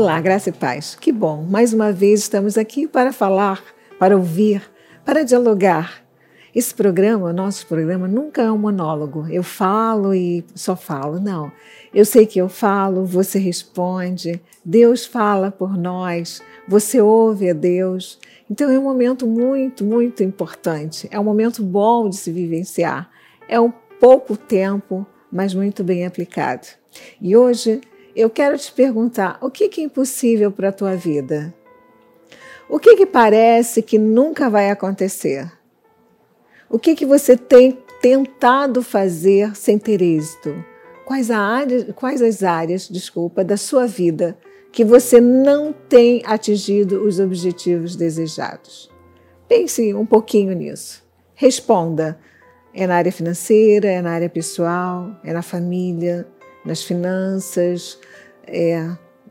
[0.00, 0.96] Olá, graça e paz.
[0.98, 3.62] Que bom, mais uma vez estamos aqui para falar,
[3.98, 4.62] para ouvir,
[5.04, 6.02] para dialogar.
[6.54, 9.26] Esse programa, nosso programa, nunca é um monólogo.
[9.28, 11.20] Eu falo e só falo.
[11.20, 11.52] Não.
[11.92, 18.18] Eu sei que eu falo, você responde, Deus fala por nós, você ouve a Deus.
[18.50, 21.10] Então é um momento muito, muito importante.
[21.12, 23.10] É um momento bom de se vivenciar.
[23.46, 26.68] É um pouco tempo, mas muito bem aplicado.
[27.20, 27.82] E hoje
[28.14, 31.54] eu quero te perguntar: o que é impossível para a tua vida?
[32.68, 35.50] O que, que parece que nunca vai acontecer?
[36.68, 40.64] O que, que você tem tentado fazer sem ter êxito?
[41.04, 44.38] Quais, área, quais as áreas, desculpa, da sua vida
[44.70, 48.88] que você não tem atingido os objetivos desejados?
[49.48, 51.04] Pense um pouquinho nisso.
[51.34, 52.20] Responda.
[52.72, 56.28] É na área financeira, é na área pessoal, é na família,
[56.64, 57.98] nas finanças,
[58.46, 58.90] é,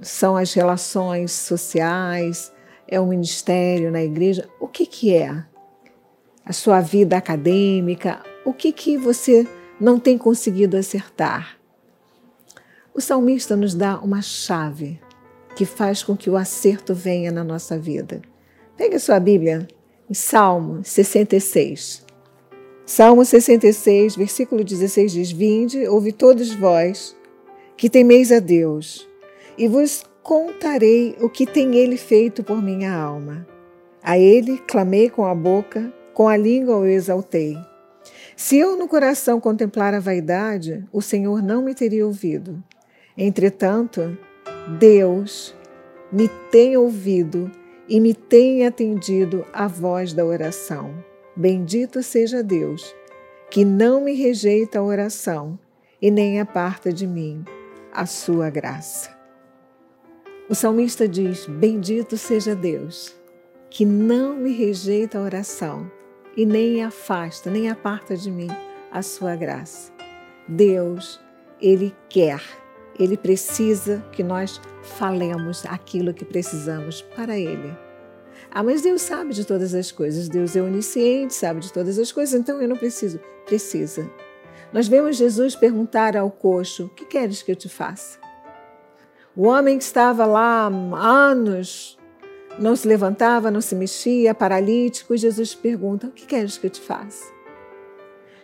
[0.00, 2.52] são as relações sociais,
[2.88, 4.48] é o ministério na igreja.
[4.58, 5.44] O que, que é?
[6.44, 8.22] A sua vida acadêmica?
[8.44, 9.46] O que, que você
[9.80, 11.56] não tem conseguido acertar?
[12.94, 15.00] O salmista nos dá uma chave
[15.54, 18.20] que faz com que o acerto venha na nossa vida.
[18.76, 19.68] Pegue a sua Bíblia
[20.08, 22.04] em Salmo 66.
[22.84, 27.16] Salmo 66, versículo 16 diz: Vinde, ouve todos vós
[27.80, 29.08] que temeis a Deus,
[29.56, 33.46] e vos contarei o que tem ele feito por minha alma.
[34.02, 37.56] A ele clamei com a boca, com a língua o exaltei.
[38.36, 42.62] Se eu no coração contemplar a vaidade, o Senhor não me teria ouvido.
[43.16, 44.14] Entretanto,
[44.78, 45.56] Deus
[46.12, 47.50] me tem ouvido
[47.88, 51.02] e me tem atendido a voz da oração.
[51.34, 52.94] Bendito seja Deus,
[53.50, 55.58] que não me rejeita a oração
[56.02, 57.42] e nem aparta de mim
[57.92, 59.10] a sua graça.
[60.48, 63.14] O salmista diz: Bendito seja Deus,
[63.70, 65.90] que não me rejeita a oração
[66.36, 68.48] e nem afasta, nem aparta de mim
[68.90, 69.92] a sua graça.
[70.48, 71.20] Deus,
[71.60, 72.42] Ele quer,
[72.98, 77.76] Ele precisa que nós falemos aquilo que precisamos para Ele.
[78.50, 82.10] Ah, mas Deus sabe de todas as coisas, Deus é onisciente, sabe de todas as
[82.10, 83.20] coisas, então eu não preciso.
[83.46, 84.10] Precisa.
[84.72, 88.18] Nós vemos Jesus perguntar ao coxo: O que queres que eu te faça?
[89.34, 91.98] O homem que estava lá há anos,
[92.58, 96.70] não se levantava, não se mexia, paralítico, e Jesus pergunta: O que queres que eu
[96.70, 97.24] te faça?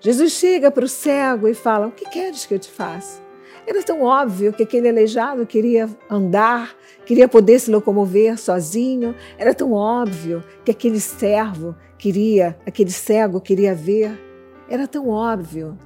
[0.00, 3.24] Jesus chega para o cego e fala: O que queres que eu te faça?
[3.64, 9.14] Era tão óbvio que aquele aleijado queria andar, queria poder se locomover sozinho.
[9.38, 14.20] Era tão óbvio que aquele servo queria, aquele cego queria ver.
[14.68, 15.76] Era tão óbvio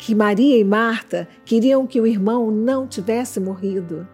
[0.00, 4.08] que Maria e Marta queriam que o irmão não tivesse morrido.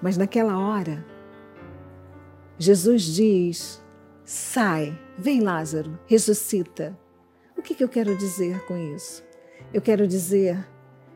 [0.00, 1.04] Mas naquela hora,
[2.58, 3.84] Jesus diz:
[4.24, 6.98] sai, vem Lázaro, ressuscita.
[7.56, 9.22] O que, que eu quero dizer com isso?
[9.74, 10.66] Eu quero dizer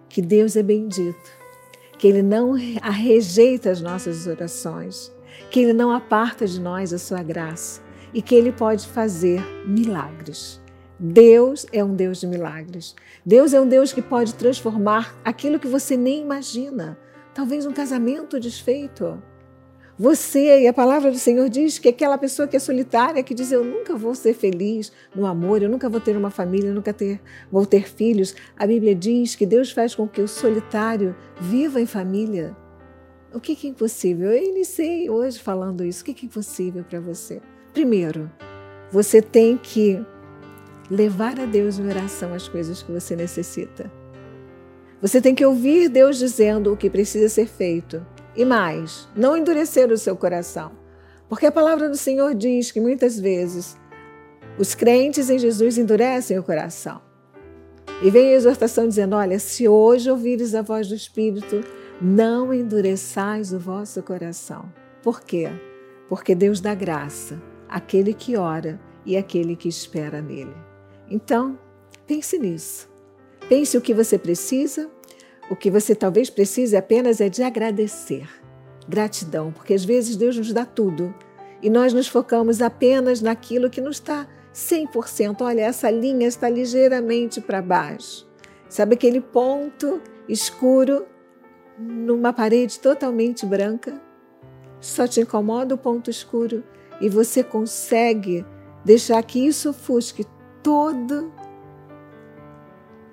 [0.08, 1.30] que Deus é bendito,
[1.96, 5.10] que Ele não rejeita as nossas orações,
[5.50, 7.80] que Ele não aparta de nós a sua graça
[8.12, 10.61] e que Ele pode fazer milagres.
[11.04, 12.94] Deus é um Deus de milagres.
[13.26, 16.96] Deus é um Deus que pode transformar aquilo que você nem imagina.
[17.34, 19.20] Talvez um casamento desfeito.
[19.98, 23.50] Você, e a palavra do Senhor diz que aquela pessoa que é solitária, que diz
[23.50, 26.92] eu nunca vou ser feliz no amor, eu nunca vou ter uma família, eu nunca
[26.92, 27.20] ter,
[27.50, 28.32] vou ter filhos.
[28.56, 32.56] A Bíblia diz que Deus faz com que o solitário viva em família.
[33.34, 34.30] O que é impossível?
[34.30, 36.02] Eu iniciei hoje falando isso.
[36.02, 37.42] O que é impossível para você?
[37.72, 38.30] Primeiro,
[38.92, 40.00] você tem que
[40.90, 43.90] levar a Deus em oração as coisas que você necessita.
[45.00, 48.04] Você tem que ouvir Deus dizendo o que precisa ser feito
[48.36, 50.72] e mais, não endurecer o seu coração.
[51.28, 53.76] Porque a palavra do Senhor diz que muitas vezes
[54.58, 57.00] os crentes em Jesus endurecem o coração.
[58.02, 61.62] E vem a exortação dizendo: Olha, se hoje ouvires a voz do Espírito,
[62.00, 64.72] não endureçais o vosso coração.
[65.02, 65.48] Por quê?
[66.08, 70.71] Porque Deus dá graça àquele que ora e àquele que espera nele.
[71.12, 71.58] Então,
[72.06, 72.90] pense nisso.
[73.48, 74.90] Pense o que você precisa
[75.52, 78.26] o que você talvez precise apenas é de agradecer.
[78.88, 81.14] Gratidão, porque às vezes Deus nos dá tudo
[81.60, 85.42] e nós nos focamos apenas naquilo que não está 100%.
[85.42, 88.26] Olha, essa linha está ligeiramente para baixo.
[88.66, 91.06] Sabe aquele ponto escuro
[91.78, 94.00] numa parede totalmente branca?
[94.80, 96.64] Só te incomoda o ponto escuro
[97.00, 98.42] e você consegue
[98.84, 100.26] deixar que isso ofusque
[100.62, 101.28] toda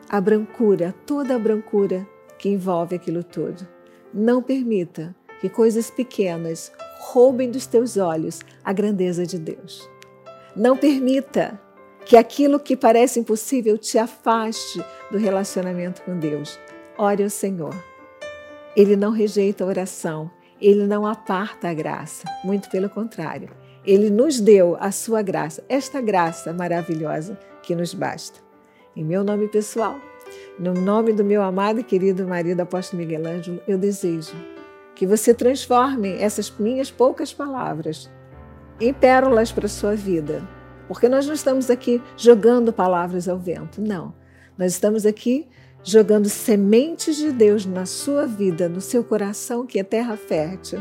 [0.09, 2.07] a brancura, toda a brancura
[2.37, 3.67] que envolve aquilo tudo.
[4.13, 9.89] Não permita que coisas pequenas roubem dos teus olhos a grandeza de Deus.
[10.55, 11.59] Não permita
[12.05, 16.59] que aquilo que parece impossível te afaste do relacionamento com Deus.
[16.97, 17.75] Ore ao Senhor.
[18.75, 20.29] Ele não rejeita a oração,
[20.59, 23.49] ele não aparta a graça, muito pelo contrário.
[23.89, 28.39] Ele nos deu a sua graça, esta graça maravilhosa que nos basta.
[28.95, 29.99] Em meu nome pessoal,
[30.59, 34.35] no nome do meu amado e querido marido apóstolo Miguel Ângelo, eu desejo
[34.93, 38.07] que você transforme essas minhas poucas palavras
[38.79, 40.47] em pérolas para a sua vida.
[40.87, 44.13] Porque nós não estamos aqui jogando palavras ao vento, não.
[44.55, 45.47] Nós estamos aqui
[45.83, 50.77] jogando sementes de Deus na sua vida, no seu coração, que é terra fértil,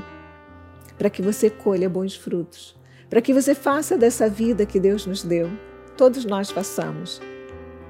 [0.99, 2.77] para que você colha bons frutos,
[3.08, 5.50] para que você faça dessa vida que Deus nos deu,
[5.96, 7.20] todos nós façamos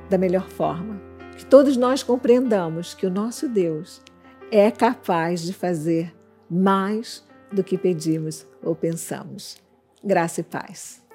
[0.09, 1.01] da melhor forma,
[1.37, 4.01] que todos nós compreendamos que o nosso Deus
[4.51, 6.15] é capaz de fazer
[6.51, 9.57] mais do que pedimos ou pensamos.
[10.03, 11.08] Graça e paz.